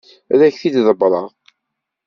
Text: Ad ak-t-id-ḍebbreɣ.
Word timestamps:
Ad 0.33 0.41
ak-t-id-ḍebbreɣ. 0.47 1.25